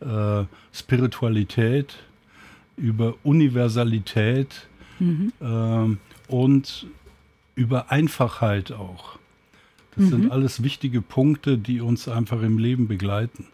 äh, 0.00 0.44
Spiritualität, 0.72 1.96
über 2.76 3.14
Universalität, 3.22 4.68
mhm. 5.02 5.32
ähm, 5.40 5.98
und 6.28 6.86
über 7.54 7.90
Einfachheit 7.90 8.72
auch. 8.72 9.18
Das 9.94 10.06
mhm. 10.06 10.10
sind 10.10 10.32
alles 10.32 10.62
wichtige 10.62 11.02
Punkte, 11.02 11.58
die 11.58 11.80
uns 11.80 12.08
einfach 12.08 12.42
im 12.42 12.58
Leben 12.58 12.88
begleiten. 12.88 13.46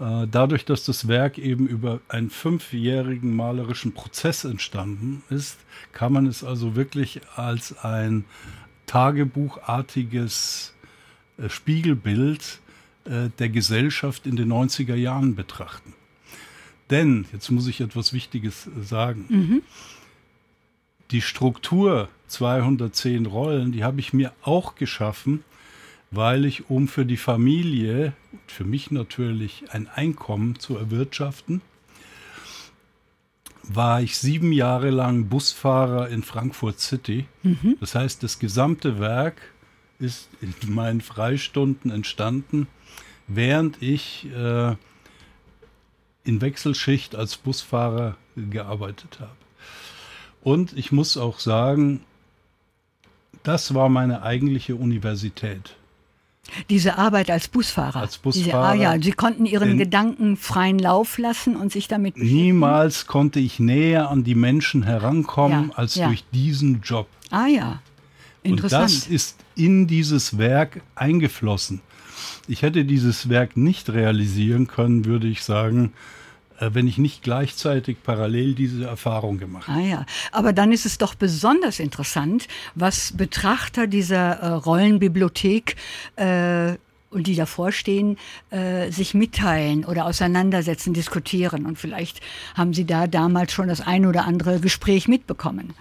Äh, 0.00 0.26
dadurch, 0.30 0.64
dass 0.64 0.84
das 0.84 1.06
Werk 1.06 1.38
eben 1.38 1.66
über 1.66 2.00
einen 2.08 2.30
fünfjährigen 2.30 3.34
malerischen 3.34 3.92
Prozess 3.92 4.44
entstanden 4.44 5.22
ist, 5.30 5.58
kann 5.92 6.12
man 6.12 6.26
es 6.26 6.42
also 6.42 6.74
wirklich 6.74 7.20
als 7.36 7.78
ein 7.78 8.24
tagebuchartiges 8.86 10.74
äh, 11.38 11.48
Spiegelbild 11.48 12.60
äh, 13.04 13.28
der 13.38 13.48
Gesellschaft 13.48 14.26
in 14.26 14.36
den 14.36 14.52
90er 14.52 14.96
Jahren 14.96 15.36
betrachten. 15.36 15.94
Denn, 16.90 17.26
jetzt 17.32 17.50
muss 17.50 17.66
ich 17.66 17.80
etwas 17.80 18.12
Wichtiges 18.12 18.68
sagen, 18.82 19.26
mhm. 19.28 19.62
die 21.10 21.22
Struktur 21.22 22.08
210 22.26 23.26
Rollen, 23.26 23.72
die 23.72 23.84
habe 23.84 24.00
ich 24.00 24.12
mir 24.12 24.32
auch 24.42 24.74
geschaffen, 24.74 25.44
weil 26.14 26.44
ich, 26.44 26.70
um 26.70 26.88
für 26.88 27.04
die 27.04 27.16
Familie, 27.16 28.12
für 28.46 28.64
mich 28.64 28.90
natürlich 28.90 29.64
ein 29.70 29.88
Einkommen 29.88 30.58
zu 30.58 30.76
erwirtschaften, 30.76 31.60
war 33.62 34.02
ich 34.02 34.18
sieben 34.18 34.52
Jahre 34.52 34.90
lang 34.90 35.28
Busfahrer 35.28 36.08
in 36.08 36.22
Frankfurt 36.22 36.80
City. 36.80 37.26
Mhm. 37.42 37.76
Das 37.80 37.94
heißt, 37.94 38.22
das 38.22 38.38
gesamte 38.38 39.00
Werk 39.00 39.40
ist 39.98 40.28
in 40.40 40.54
meinen 40.72 41.00
Freistunden 41.00 41.90
entstanden, 41.90 42.66
während 43.26 43.80
ich 43.80 44.26
äh, 44.34 44.76
in 46.24 46.40
Wechselschicht 46.40 47.14
als 47.14 47.36
Busfahrer 47.36 48.16
gearbeitet 48.36 49.20
habe. 49.20 49.36
Und 50.42 50.76
ich 50.76 50.92
muss 50.92 51.16
auch 51.16 51.38
sagen, 51.40 52.04
das 53.42 53.74
war 53.74 53.88
meine 53.88 54.22
eigentliche 54.22 54.76
Universität. 54.76 55.76
Diese 56.70 56.98
Arbeit 56.98 57.30
als 57.30 57.48
Busfahrer. 57.48 58.00
Als 58.00 58.18
Busfahrer. 58.18 58.44
Diese, 58.44 58.56
ah 58.56 58.74
ja, 58.74 59.02
Sie 59.02 59.12
konnten 59.12 59.46
Ihren 59.46 59.78
Gedanken 59.78 60.36
freien 60.36 60.78
Lauf 60.78 61.18
lassen 61.18 61.56
und 61.56 61.72
sich 61.72 61.88
damit 61.88 62.14
beschäftigen. 62.14 62.42
Niemals 62.42 63.06
konnte 63.06 63.40
ich 63.40 63.58
näher 63.58 64.10
an 64.10 64.24
die 64.24 64.34
Menschen 64.34 64.82
herankommen 64.82 65.70
ja, 65.70 65.76
als 65.76 65.94
ja. 65.94 66.06
durch 66.06 66.24
diesen 66.32 66.80
Job. 66.82 67.08
Ah 67.30 67.46
ja, 67.46 67.80
interessant. 68.42 68.84
Und 68.84 69.02
das 69.02 69.06
ist 69.08 69.38
in 69.56 69.86
dieses 69.86 70.38
Werk 70.38 70.82
eingeflossen. 70.94 71.80
Ich 72.46 72.62
hätte 72.62 72.84
dieses 72.84 73.28
Werk 73.28 73.56
nicht 73.56 73.90
realisieren 73.90 74.66
können, 74.66 75.04
würde 75.04 75.26
ich 75.26 75.42
sagen, 75.42 75.92
wenn 76.72 76.86
ich 76.86 76.98
nicht 76.98 77.22
gleichzeitig 77.22 77.98
parallel 78.02 78.54
diese 78.54 78.84
Erfahrung 78.84 79.38
gemacht 79.38 79.68
habe. 79.68 79.80
Ah 79.80 79.82
ja, 79.82 80.06
aber 80.32 80.52
dann 80.52 80.72
ist 80.72 80.86
es 80.86 80.98
doch 80.98 81.14
besonders 81.14 81.80
interessant, 81.80 82.48
was 82.74 83.12
Betrachter 83.16 83.86
dieser 83.86 84.32
äh, 84.32 84.46
Rollenbibliothek 84.48 85.76
äh, 86.16 86.76
und 87.10 87.26
die 87.26 87.36
davor 87.36 87.72
stehen, 87.72 88.18
äh, 88.50 88.90
sich 88.90 89.14
mitteilen 89.14 89.84
oder 89.84 90.06
auseinandersetzen, 90.06 90.94
diskutieren. 90.94 91.64
Und 91.64 91.78
vielleicht 91.78 92.20
haben 92.54 92.74
Sie 92.74 92.84
da 92.84 93.06
damals 93.06 93.52
schon 93.52 93.68
das 93.68 93.80
ein 93.80 94.04
oder 94.06 94.24
andere 94.24 94.60
Gespräch 94.60 95.08
mitbekommen. 95.08 95.74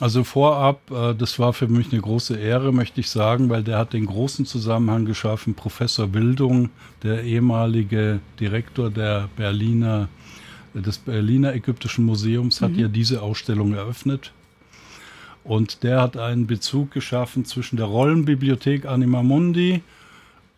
Also 0.00 0.22
vorab, 0.22 0.90
äh, 0.90 1.14
das 1.14 1.38
war 1.38 1.52
für 1.52 1.66
mich 1.66 1.92
eine 1.92 2.00
große 2.00 2.36
Ehre, 2.36 2.72
möchte 2.72 3.00
ich 3.00 3.10
sagen, 3.10 3.50
weil 3.50 3.64
der 3.64 3.78
hat 3.78 3.92
den 3.92 4.06
großen 4.06 4.46
Zusammenhang 4.46 5.04
geschaffen. 5.04 5.54
Professor 5.54 6.14
Wildung, 6.14 6.70
der 7.02 7.24
ehemalige 7.24 8.20
Direktor 8.38 8.90
der 8.90 9.28
Berliner, 9.36 10.08
des 10.74 10.98
Berliner 10.98 11.54
Ägyptischen 11.54 12.04
Museums, 12.04 12.60
hat 12.60 12.72
mhm. 12.72 12.78
ja 12.78 12.88
diese 12.88 13.22
Ausstellung 13.22 13.74
eröffnet. 13.74 14.32
Und 15.42 15.82
der 15.82 16.02
hat 16.02 16.16
einen 16.16 16.46
Bezug 16.46 16.92
geschaffen 16.92 17.44
zwischen 17.44 17.76
der 17.76 17.86
Rollenbibliothek 17.86 18.86
Anima 18.86 19.22
Mundi 19.22 19.82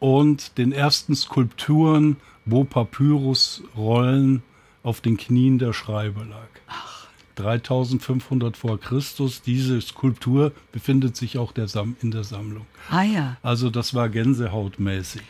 und 0.00 0.58
den 0.58 0.72
ersten 0.72 1.14
Skulpturen, 1.14 2.16
wo 2.44 2.64
Papyrusrollen 2.64 4.42
auf 4.82 5.00
den 5.00 5.16
Knien 5.16 5.58
der 5.58 5.72
Schreiber 5.72 6.24
lag. 6.24 6.48
Ach. 6.66 6.99
3500 7.36 8.56
vor 8.56 8.78
Christus. 8.80 9.42
Diese 9.42 9.80
Skulptur 9.80 10.52
befindet 10.72 11.16
sich 11.16 11.38
auch 11.38 11.52
der 11.52 11.68
in 12.02 12.10
der 12.10 12.24
Sammlung. 12.24 12.66
Ah 12.90 13.02
ja. 13.02 13.36
Also 13.42 13.70
das 13.70 13.94
war 13.94 14.08
gänsehautmäßig. 14.08 15.22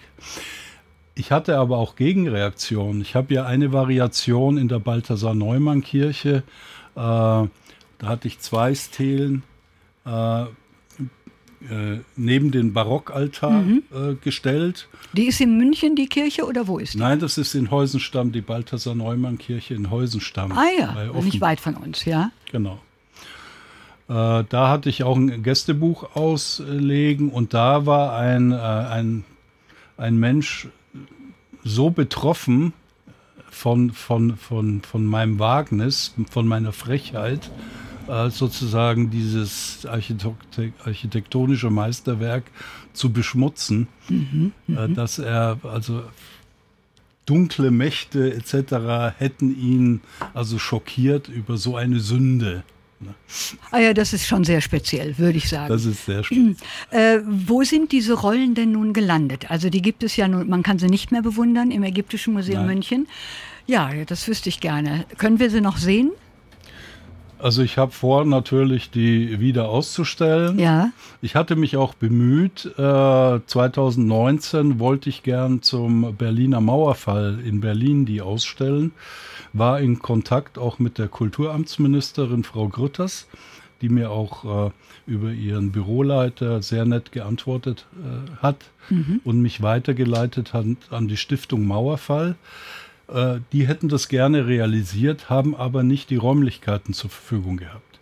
Ich 1.14 1.32
hatte 1.32 1.58
aber 1.58 1.78
auch 1.78 1.96
Gegenreaktionen. 1.96 3.02
Ich 3.02 3.14
habe 3.14 3.34
ja 3.34 3.44
eine 3.44 3.72
Variation 3.72 4.56
in 4.56 4.68
der 4.68 4.78
Balthasar-Neumann-Kirche. 4.78 6.36
Äh, 6.36 6.42
da 6.96 7.48
hatte 8.02 8.28
ich 8.28 8.38
zwei 8.40 8.74
Stelen. 8.74 9.42
Äh, 10.06 10.46
äh, 11.68 11.98
neben 12.16 12.50
den 12.50 12.72
Barockaltar 12.72 13.50
mhm. 13.50 13.82
äh, 13.92 14.14
gestellt. 14.14 14.88
Die 15.12 15.26
ist 15.26 15.40
in 15.40 15.58
München, 15.58 15.94
die 15.94 16.06
Kirche, 16.06 16.46
oder 16.46 16.66
wo 16.66 16.78
ist 16.78 16.94
die? 16.94 16.98
Nein, 16.98 17.20
das 17.20 17.36
ist 17.36 17.54
in 17.54 17.70
Heusenstamm, 17.70 18.32
die 18.32 18.40
Balthasar-Neumann-Kirche 18.40 19.74
in 19.74 19.90
Heusenstamm. 19.90 20.52
Ah 20.52 20.66
ja, 20.78 21.12
nicht 21.22 21.40
weit 21.40 21.60
von 21.60 21.74
uns, 21.74 22.04
ja. 22.04 22.30
Genau. 22.50 22.80
Äh, 24.08 24.44
da 24.48 24.68
hatte 24.68 24.88
ich 24.88 25.04
auch 25.04 25.16
ein 25.16 25.42
Gästebuch 25.42 26.16
auslegen 26.16 27.30
und 27.30 27.54
da 27.54 27.86
war 27.86 28.16
ein, 28.16 28.50
äh, 28.50 28.56
ein, 28.56 29.24
ein 29.96 30.18
Mensch 30.18 30.68
so 31.62 31.90
betroffen 31.90 32.72
von, 33.50 33.90
von, 33.92 34.36
von, 34.36 34.82
von 34.82 35.04
meinem 35.04 35.38
Wagnis, 35.38 36.14
von 36.30 36.48
meiner 36.48 36.72
Frechheit, 36.72 37.50
äh, 38.10 38.30
sozusagen 38.30 39.10
dieses 39.10 39.86
architektonische 39.86 41.70
Meisterwerk 41.70 42.44
zu 42.92 43.12
beschmutzen, 43.12 43.88
mhm, 44.08 44.52
äh, 44.68 44.88
mhm. 44.88 44.94
dass 44.94 45.18
er 45.18 45.58
also 45.62 46.02
dunkle 47.26 47.70
Mächte 47.70 48.34
etc. 48.34 49.14
hätten 49.18 49.56
ihn 49.56 50.00
also 50.34 50.58
schockiert 50.58 51.28
über 51.28 51.56
so 51.56 51.76
eine 51.76 52.00
Sünde. 52.00 52.64
Ne? 52.98 53.14
Ah 53.70 53.78
ja, 53.78 53.94
das 53.94 54.12
ist 54.12 54.26
schon 54.26 54.42
sehr 54.44 54.60
speziell, 54.60 55.16
würde 55.16 55.38
ich 55.38 55.48
sagen. 55.48 55.68
Das 55.68 55.84
ist 55.84 56.04
sehr 56.04 56.24
speziell. 56.24 56.56
Äh, 56.90 57.20
wo 57.24 57.62
sind 57.62 57.92
diese 57.92 58.14
Rollen 58.14 58.54
denn 58.54 58.72
nun 58.72 58.92
gelandet? 58.92 59.50
Also 59.50 59.70
die 59.70 59.82
gibt 59.82 60.02
es 60.02 60.16
ja 60.16 60.26
nun, 60.26 60.48
man 60.48 60.64
kann 60.64 60.80
sie 60.80 60.88
nicht 60.88 61.12
mehr 61.12 61.22
bewundern 61.22 61.70
im 61.70 61.84
Ägyptischen 61.84 62.34
Museum 62.34 62.66
Nein. 62.66 62.74
München. 62.74 63.08
Ja, 63.66 63.90
das 64.04 64.26
wüsste 64.26 64.48
ich 64.48 64.58
gerne. 64.58 65.04
Können 65.16 65.38
wir 65.38 65.50
sie 65.50 65.60
noch 65.60 65.76
sehen? 65.76 66.10
Also 67.42 67.62
ich 67.62 67.78
habe 67.78 67.92
vor, 67.92 68.24
natürlich 68.24 68.90
die 68.90 69.40
wieder 69.40 69.68
auszustellen. 69.68 70.58
Ja. 70.58 70.90
Ich 71.22 71.34
hatte 71.34 71.56
mich 71.56 71.76
auch 71.76 71.94
bemüht. 71.94 72.66
Äh, 72.76 73.40
2019 73.46 74.78
wollte 74.78 75.08
ich 75.08 75.22
gern 75.22 75.62
zum 75.62 76.16
Berliner 76.16 76.60
Mauerfall 76.60 77.38
in 77.44 77.60
Berlin 77.60 78.04
die 78.04 78.20
ausstellen. 78.20 78.92
War 79.52 79.80
in 79.80 79.98
Kontakt 80.00 80.58
auch 80.58 80.78
mit 80.78 80.98
der 80.98 81.08
Kulturamtsministerin 81.08 82.44
Frau 82.44 82.68
Grütters, 82.68 83.26
die 83.80 83.88
mir 83.88 84.10
auch 84.10 84.68
äh, 84.68 84.70
über 85.06 85.30
ihren 85.30 85.72
Büroleiter 85.72 86.62
sehr 86.62 86.84
nett 86.84 87.10
geantwortet 87.10 87.86
äh, 87.94 88.42
hat 88.42 88.70
mhm. 88.90 89.20
und 89.24 89.40
mich 89.40 89.62
weitergeleitet 89.62 90.52
hat 90.52 90.66
an 90.90 91.08
die 91.08 91.16
Stiftung 91.16 91.66
Mauerfall. 91.66 92.36
Äh, 93.12 93.40
die 93.52 93.66
hätten 93.66 93.88
das 93.88 94.08
gerne 94.08 94.46
realisiert, 94.46 95.30
haben 95.30 95.54
aber 95.54 95.82
nicht 95.82 96.10
die 96.10 96.16
Räumlichkeiten 96.16 96.94
zur 96.94 97.10
Verfügung 97.10 97.56
gehabt. 97.56 97.98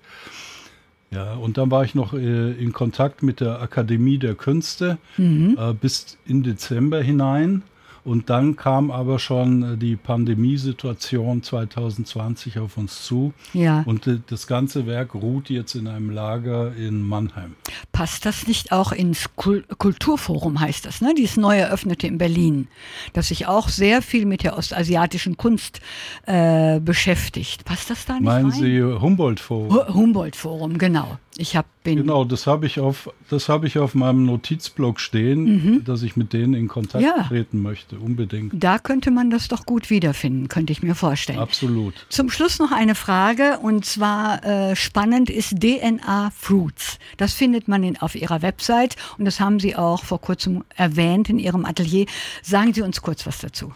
Ja, 1.10 1.34
und 1.34 1.56
dann 1.56 1.70
war 1.70 1.84
ich 1.84 1.94
noch 1.94 2.12
äh, 2.12 2.52
in 2.52 2.72
Kontakt 2.72 3.22
mit 3.22 3.40
der 3.40 3.62
Akademie 3.62 4.18
der 4.18 4.34
Künste 4.34 4.98
mhm. 5.16 5.56
äh, 5.58 5.72
bis 5.72 6.18
in 6.26 6.42
Dezember 6.42 7.00
hinein. 7.00 7.62
Und 8.08 8.30
dann 8.30 8.56
kam 8.56 8.90
aber 8.90 9.18
schon 9.18 9.74
äh, 9.74 9.76
die 9.76 9.94
Pandemiesituation 9.96 11.42
2020 11.42 12.58
auf 12.58 12.78
uns 12.78 13.04
zu. 13.04 13.34
Ja. 13.52 13.82
Und 13.84 14.06
äh, 14.06 14.20
das 14.26 14.46
ganze 14.46 14.86
Werk 14.86 15.14
ruht 15.14 15.50
jetzt 15.50 15.74
in 15.74 15.86
einem 15.86 16.08
Lager 16.08 16.74
in 16.74 17.06
Mannheim. 17.06 17.54
Passt 17.92 18.24
das 18.24 18.46
nicht 18.46 18.72
auch 18.72 18.92
ins 18.92 19.28
Kulturforum, 19.36 20.58
heißt 20.58 20.86
das, 20.86 21.02
ne? 21.02 21.12
Dieses 21.14 21.36
neu 21.36 21.58
eröffnete 21.58 22.06
in 22.06 22.16
Berlin, 22.16 22.68
das 23.12 23.28
sich 23.28 23.46
auch 23.46 23.68
sehr 23.68 24.00
viel 24.00 24.24
mit 24.24 24.42
der 24.42 24.56
ostasiatischen 24.56 25.36
Kunst 25.36 25.82
äh, 26.24 26.80
beschäftigt. 26.80 27.66
Passt 27.66 27.90
das 27.90 28.06
da 28.06 28.14
nicht 28.14 28.22
Meinen 28.22 28.50
rein? 28.50 28.58
Sie 28.58 28.82
Humboldt-Forum? 28.82 29.94
Humboldt-Forum, 29.94 30.78
genau. 30.78 31.18
Ich 31.38 31.54
habe 31.54 31.68
Genau, 31.84 32.24
das 32.24 32.46
habe 32.46 32.66
ich 32.66 32.80
auf 32.80 33.10
das 33.30 33.48
habe 33.48 33.68
ich 33.68 33.78
auf 33.78 33.94
meinem 33.94 34.26
Notizblock 34.26 34.98
stehen, 34.98 35.44
mhm. 35.44 35.84
dass 35.84 36.02
ich 36.02 36.16
mit 36.16 36.32
denen 36.32 36.52
in 36.52 36.66
Kontakt 36.66 37.04
ja. 37.04 37.22
treten 37.28 37.62
möchte, 37.62 37.96
unbedingt. 37.98 38.52
Da 38.54 38.78
könnte 38.78 39.12
man 39.12 39.30
das 39.30 39.46
doch 39.46 39.64
gut 39.64 39.88
wiederfinden, 39.88 40.48
könnte 40.48 40.72
ich 40.72 40.82
mir 40.82 40.96
vorstellen. 40.96 41.38
Absolut. 41.38 41.94
Zum 42.08 42.28
Schluss 42.28 42.58
noch 42.58 42.72
eine 42.72 42.96
Frage 42.96 43.60
und 43.62 43.84
zwar 43.84 44.44
äh, 44.44 44.74
spannend 44.76 45.30
ist 45.30 45.60
DNA 45.60 46.32
Fruits. 46.36 46.98
Das 47.16 47.34
findet 47.34 47.68
man 47.68 47.84
in, 47.84 47.96
auf 47.98 48.16
Ihrer 48.16 48.42
Website 48.42 48.96
und 49.16 49.24
das 49.24 49.38
haben 49.38 49.60
Sie 49.60 49.76
auch 49.76 50.04
vor 50.04 50.20
kurzem 50.20 50.64
erwähnt 50.74 51.30
in 51.30 51.38
Ihrem 51.38 51.64
Atelier. 51.64 52.06
Sagen 52.42 52.74
Sie 52.74 52.82
uns 52.82 53.00
kurz 53.00 53.26
was 53.26 53.38
dazu. 53.38 53.72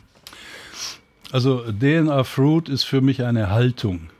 Also 1.30 1.62
DNA 1.72 2.24
Fruit 2.24 2.68
ist 2.68 2.82
für 2.82 3.00
mich 3.00 3.22
eine 3.22 3.50
Haltung. 3.50 4.10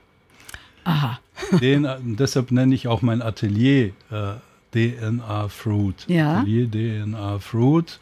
Aha. 0.85 1.19
Den, 1.59 1.87
deshalb 2.17 2.51
nenne 2.51 2.73
ich 2.75 2.87
auch 2.87 3.01
mein 3.01 3.21
Atelier 3.21 3.91
äh, 4.11 4.33
DNA 4.73 5.49
Fruit. 5.49 6.05
Ja. 6.07 6.39
Atelier 6.39 6.69
DNA 6.69 7.39
Fruit. 7.39 7.99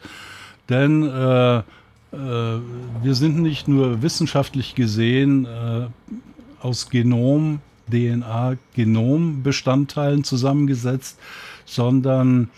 Denn 0.68 1.02
äh, 1.02 1.58
äh, 1.58 1.62
wir 2.12 3.14
sind 3.14 3.38
nicht 3.38 3.68
nur 3.68 4.02
wissenschaftlich 4.02 4.74
gesehen 4.74 5.46
äh, 5.46 5.86
aus 6.60 6.90
Genom, 6.90 7.60
DNA, 7.90 8.56
Genombestandteilen 8.74 10.24
zusammengesetzt, 10.24 11.18
sondern 11.64 12.50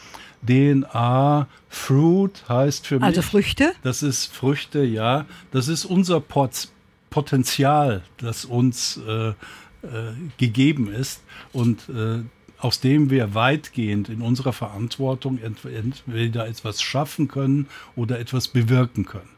DNA 0.46 1.46
Fruit 1.68 2.44
heißt 2.48 2.87
für 2.87 2.96
also 2.96 3.07
mich. 3.07 3.16
Also 3.16 3.22
Früchte? 3.22 3.72
Das 3.83 4.02
ist 4.02 4.26
Früchte, 4.26 4.85
ja. 4.85 5.24
Das 5.50 5.68
ist 5.68 5.85
unser 5.85 6.20
Pot 6.20 6.68
Potenzial, 7.11 8.02
das 8.16 8.44
uns 8.44 9.00
äh, 9.07 9.28
äh, 9.28 9.35
gegeben 10.38 10.92
ist 10.92 11.23
und 11.53 11.88
äh, 11.88 12.23
aus 12.59 12.81
dem 12.81 13.11
wir 13.11 13.35
weitgehend 13.35 14.09
in 14.09 14.23
unserer 14.23 14.55
Verantwortung 14.55 15.38
entweder 15.38 16.47
etwas 16.47 16.81
schaffen 16.81 17.29
können 17.29 17.66
oder 17.94 18.18
etwas 18.18 18.49
bewirken 18.49 19.05
können. 19.05 19.29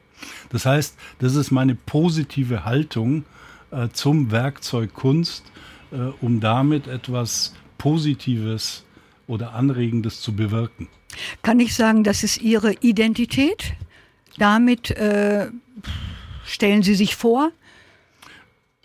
Das 0.50 0.64
heißt, 0.64 0.96
das 1.18 1.34
ist 1.34 1.50
meine 1.50 1.74
positive 1.74 2.64
Haltung 2.64 3.24
äh, 3.70 3.88
zum 3.92 4.30
Werkzeug 4.30 4.94
Kunst, 4.94 5.44
äh, 5.90 5.96
um 6.20 6.40
damit 6.40 6.86
etwas 6.86 7.54
Positives 7.78 8.84
oder 9.26 9.54
Anregendes 9.54 10.20
zu 10.20 10.34
bewirken. 10.34 10.88
Kann 11.42 11.60
ich 11.60 11.74
sagen, 11.74 12.04
das 12.04 12.22
ist 12.22 12.40
Ihre 12.40 12.74
Identität? 12.74 13.74
Damit 14.38 14.90
äh, 14.92 15.48
stellen 16.44 16.82
Sie 16.82 16.94
sich 16.94 17.16
vor? 17.16 17.50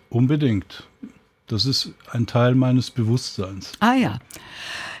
Unbedingt. 0.08 0.88
Das 1.52 1.66
ist 1.66 1.90
ein 2.10 2.26
Teil 2.26 2.54
meines 2.54 2.90
Bewusstseins. 2.90 3.72
Ah 3.78 3.92
ja. 3.92 4.18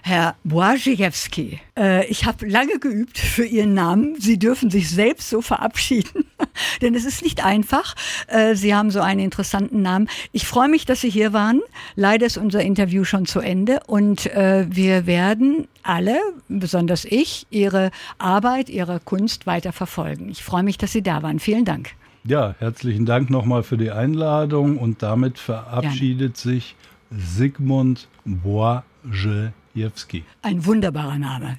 Herr 0.02 0.34
Błażejewski, 0.44 1.60
äh, 1.78 2.04
ich 2.08 2.26
habe 2.26 2.46
lange 2.46 2.78
geübt 2.78 3.18
für 3.18 3.46
Ihren 3.46 3.72
Namen. 3.72 4.20
Sie 4.20 4.38
dürfen 4.38 4.68
sich 4.68 4.90
selbst 4.90 5.30
so 5.30 5.40
verabschieden, 5.40 6.26
denn 6.82 6.94
es 6.94 7.06
ist 7.06 7.22
nicht 7.22 7.42
einfach. 7.42 7.94
Äh, 8.26 8.54
Sie 8.54 8.74
haben 8.74 8.90
so 8.90 9.00
einen 9.00 9.20
interessanten 9.20 9.80
Namen. 9.80 10.08
Ich 10.32 10.46
freue 10.46 10.68
mich, 10.68 10.84
dass 10.84 11.00
Sie 11.00 11.08
hier 11.08 11.32
waren. 11.32 11.62
Leider 11.94 12.26
ist 12.26 12.36
unser 12.36 12.60
Interview 12.60 13.04
schon 13.04 13.24
zu 13.24 13.40
Ende 13.40 13.80
und 13.86 14.26
äh, 14.26 14.66
wir 14.68 15.06
werden 15.06 15.68
alle, 15.82 16.20
besonders 16.48 17.06
ich, 17.06 17.46
Ihre 17.48 17.92
Arbeit, 18.18 18.68
Ihre 18.68 19.00
Kunst 19.00 19.46
weiter 19.46 19.72
verfolgen. 19.72 20.28
Ich 20.28 20.44
freue 20.44 20.64
mich, 20.64 20.76
dass 20.76 20.92
Sie 20.92 21.02
da 21.02 21.22
waren. 21.22 21.38
Vielen 21.38 21.64
Dank. 21.64 21.94
Ja, 22.24 22.54
herzlichen 22.60 23.04
Dank 23.04 23.30
nochmal 23.30 23.64
für 23.64 23.76
die 23.76 23.90
Einladung 23.90 24.78
und 24.78 25.02
damit 25.02 25.40
verabschiedet 25.40 26.36
Gerne. 26.36 26.56
sich 26.56 26.76
Sigmund 27.10 28.06
Błażejewski. 28.24 30.22
Ein 30.42 30.64
wunderbarer 30.64 31.18
Name. 31.18 31.58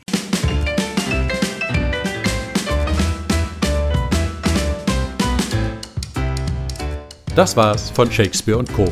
Das 7.35 7.57
war's 7.57 7.89
von 7.89 8.09
Shakespeare 8.09 8.57
und 8.57 8.71
Co. 8.71 8.89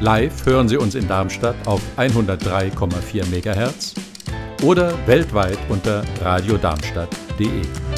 Live 0.00 0.44
hören 0.44 0.68
Sie 0.68 0.76
uns 0.76 0.96
in 0.96 1.06
Darmstadt 1.06 1.54
auf 1.66 1.82
103,4 1.96 3.26
MHz 3.26 3.94
oder 4.64 4.94
weltweit 5.06 5.58
unter 5.68 6.02
radiodarmstadt.de. 6.20 7.89